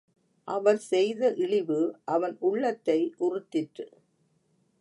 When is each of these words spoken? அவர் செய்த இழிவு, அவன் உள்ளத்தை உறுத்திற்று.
அவர் 0.47 0.77
செய்த 0.77 1.33
இழிவு, 1.35 1.99
அவன் 2.05 2.37
உள்ளத்தை 2.39 2.99
உறுத்திற்று. 3.17 3.87